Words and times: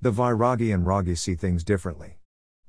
The 0.00 0.12
Vairagi 0.12 0.72
and 0.72 0.86
Ragi 0.86 1.16
see 1.16 1.34
things 1.34 1.64
differently. 1.64 2.20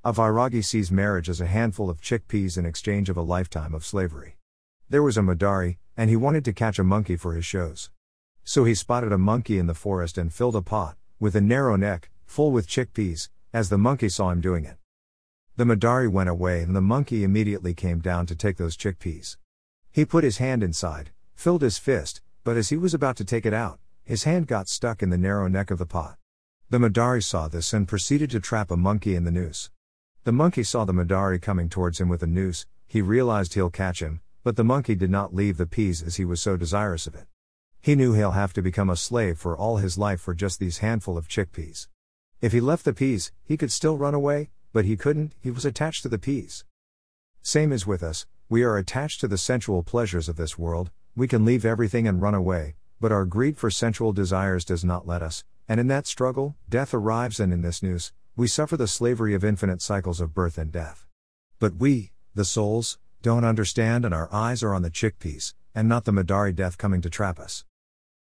A 0.03 0.11
Vairagi 0.11 0.65
sees 0.65 0.91
marriage 0.91 1.29
as 1.29 1.39
a 1.39 1.45
handful 1.45 1.87
of 1.87 2.01
chickpeas 2.01 2.57
in 2.57 2.65
exchange 2.65 3.07
of 3.07 3.17
a 3.17 3.21
lifetime 3.21 3.75
of 3.75 3.85
slavery. 3.85 4.37
There 4.89 5.03
was 5.03 5.15
a 5.15 5.21
Madari, 5.21 5.77
and 5.95 6.09
he 6.09 6.15
wanted 6.15 6.43
to 6.45 6.53
catch 6.53 6.79
a 6.79 6.83
monkey 6.83 7.15
for 7.15 7.35
his 7.35 7.45
shows. 7.45 7.91
So 8.43 8.63
he 8.63 8.73
spotted 8.73 9.11
a 9.11 9.19
monkey 9.19 9.59
in 9.59 9.67
the 9.67 9.75
forest 9.75 10.17
and 10.17 10.33
filled 10.33 10.55
a 10.55 10.63
pot, 10.63 10.97
with 11.19 11.35
a 11.35 11.41
narrow 11.41 11.75
neck, 11.75 12.09
full 12.25 12.51
with 12.51 12.67
chickpeas, 12.67 13.29
as 13.53 13.69
the 13.69 13.77
monkey 13.77 14.09
saw 14.09 14.31
him 14.31 14.41
doing 14.41 14.65
it. 14.65 14.77
The 15.55 15.65
Madari 15.65 16.11
went 16.11 16.29
away 16.29 16.63
and 16.63 16.75
the 16.75 16.81
monkey 16.81 17.23
immediately 17.23 17.75
came 17.75 17.99
down 17.99 18.25
to 18.25 18.35
take 18.35 18.57
those 18.57 18.75
chickpeas. 18.75 19.37
He 19.91 20.03
put 20.03 20.23
his 20.23 20.39
hand 20.39 20.63
inside, 20.63 21.11
filled 21.35 21.61
his 21.61 21.77
fist, 21.77 22.21
but 22.43 22.57
as 22.57 22.69
he 22.69 22.75
was 22.75 22.95
about 22.95 23.17
to 23.17 23.23
take 23.23 23.45
it 23.45 23.53
out, 23.53 23.77
his 24.03 24.23
hand 24.23 24.47
got 24.47 24.67
stuck 24.67 25.03
in 25.03 25.11
the 25.11 25.17
narrow 25.19 25.47
neck 25.47 25.69
of 25.69 25.77
the 25.77 25.85
pot. 25.85 26.17
The 26.71 26.77
Madari 26.77 27.23
saw 27.23 27.47
this 27.47 27.73
and 27.73 27.87
proceeded 27.87 28.29
to 28.29 28.39
trap 28.39 28.69
a 28.69 28.77
monkey 28.77 29.15
in 29.15 29.23
the 29.23 29.31
noose. 29.31 29.71
The 30.23 30.31
monkey 30.31 30.61
saw 30.61 30.85
the 30.85 30.93
Madari 30.93 31.41
coming 31.41 31.67
towards 31.67 31.99
him 31.99 32.09
with 32.09 32.21
a 32.21 32.27
noose, 32.27 32.67
he 32.85 33.01
realized 33.01 33.55
he'll 33.55 33.71
catch 33.71 34.03
him, 34.03 34.21
but 34.43 34.55
the 34.55 34.63
monkey 34.63 34.93
did 34.93 35.09
not 35.09 35.33
leave 35.33 35.57
the 35.57 35.65
peas 35.65 36.03
as 36.03 36.17
he 36.17 36.25
was 36.25 36.39
so 36.39 36.57
desirous 36.57 37.07
of 37.07 37.15
it. 37.15 37.25
He 37.81 37.95
knew 37.95 38.13
he'll 38.13 38.37
have 38.37 38.53
to 38.53 38.61
become 38.61 38.87
a 38.87 38.95
slave 38.95 39.39
for 39.39 39.57
all 39.57 39.77
his 39.77 39.97
life 39.97 40.21
for 40.21 40.35
just 40.35 40.59
these 40.59 40.77
handful 40.77 41.17
of 41.17 41.27
chickpeas. 41.27 41.87
If 42.39 42.51
he 42.51 42.61
left 42.61 42.85
the 42.85 42.93
peas, 42.93 43.31
he 43.43 43.57
could 43.57 43.71
still 43.71 43.97
run 43.97 44.13
away, 44.13 44.51
but 44.71 44.85
he 44.85 44.95
couldn't, 44.95 45.33
he 45.41 45.49
was 45.49 45.65
attached 45.65 46.03
to 46.03 46.09
the 46.09 46.19
peas. 46.19 46.65
Same 47.41 47.71
is 47.71 47.87
with 47.87 48.03
us, 48.03 48.27
we 48.47 48.61
are 48.61 48.77
attached 48.77 49.21
to 49.21 49.27
the 49.27 49.39
sensual 49.39 49.81
pleasures 49.81 50.29
of 50.29 50.35
this 50.35 50.59
world, 50.59 50.91
we 51.15 51.27
can 51.27 51.45
leave 51.45 51.65
everything 51.65 52.07
and 52.07 52.21
run 52.21 52.35
away, 52.35 52.75
but 53.01 53.11
our 53.11 53.25
greed 53.25 53.57
for 53.57 53.71
sensual 53.71 54.13
desires 54.13 54.63
does 54.63 54.85
not 54.85 55.07
let 55.07 55.23
us, 55.23 55.43
and 55.69 55.79
in 55.79 55.87
that 55.87 56.07
struggle, 56.07 56.55
death 56.67 56.95
arrives, 56.95 57.39
and 57.39 57.53
in 57.53 57.61
this 57.61 57.83
noose, 57.83 58.11
we 58.35 58.47
suffer 58.47 58.75
the 58.75 58.87
slavery 58.87 59.35
of 59.35 59.45
infinite 59.45 59.83
cycles 59.83 60.19
of 60.19 60.33
birth 60.33 60.57
and 60.57 60.71
death. 60.71 61.05
But 61.59 61.75
we, 61.75 62.11
the 62.33 62.43
souls, 62.43 62.97
don't 63.21 63.45
understand, 63.45 64.03
and 64.03 64.13
our 64.13 64.27
eyes 64.33 64.63
are 64.63 64.73
on 64.73 64.81
the 64.81 64.89
chickpeas, 64.89 65.53
and 65.75 65.87
not 65.87 66.05
the 66.05 66.11
Madari 66.11 66.55
death 66.55 66.79
coming 66.79 67.01
to 67.01 67.09
trap 67.09 67.39
us. 67.39 67.65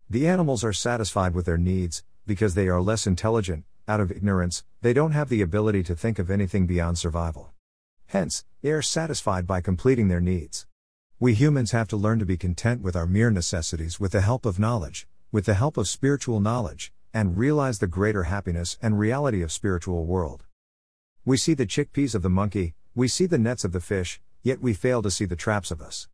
The 0.09 0.27
animals 0.27 0.65
are 0.65 0.73
satisfied 0.73 1.35
with 1.35 1.45
their 1.45 1.59
needs, 1.59 2.05
because 2.27 2.55
they 2.55 2.69
are 2.69 2.81
less 2.81 3.07
intelligent, 3.07 3.67
out 3.87 4.01
of 4.01 4.11
ignorance, 4.11 4.65
they 4.81 4.95
don't 4.95 5.13
have 5.13 5.29
the 5.29 5.43
ability 5.43 5.83
to 5.83 5.95
think 5.95 6.19
of 6.19 6.31
anything 6.31 6.67
beyond 6.67 6.97
survival. 6.97 7.53
Hence, 8.07 8.47
they 8.63 8.71
are 8.71 8.81
satisfied 8.81 9.47
by 9.47 9.61
completing 9.61 10.09
their 10.09 10.23
needs. 10.23 10.67
We 11.21 11.35
humans 11.35 11.73
have 11.73 11.89
to 11.89 11.99
learn 11.99 12.19
to 12.19 12.25
be 12.25 12.39
content 12.39 12.81
with 12.81 12.97
our 12.97 13.07
mere 13.07 13.31
necessities 13.31 14.01
with 14.01 14.13
the 14.13 14.23
help 14.23 14.47
of 14.47 14.59
knowledge, 14.59 15.07
with 15.31 15.45
the 15.45 15.55
help 15.55 15.77
of 15.77 15.87
spiritual 15.87 16.41
knowledge, 16.41 16.93
and 17.17 17.39
realize 17.39 17.79
the 17.79 17.87
greater 17.87 18.25
happiness 18.25 18.77
and 18.83 18.99
reality 18.99 19.41
of 19.41 19.51
spiritual 19.51 20.05
world. 20.05 20.45
We 21.25 21.39
see 21.39 21.55
the 21.55 21.65
chickpeas 21.65 22.15
of 22.15 22.21
the 22.21 22.29
monkey, 22.29 22.75
we 22.95 23.09
see 23.09 23.25
the 23.25 23.39
nets 23.39 23.65
of 23.65 23.73
the 23.73 23.81
fish, 23.81 24.21
yet 24.43 24.61
we 24.61 24.75
fail 24.75 25.01
to 25.01 25.11
see 25.11 25.25
the 25.25 25.43
traps 25.45 25.71
of 25.71 25.81
us. 25.81 26.05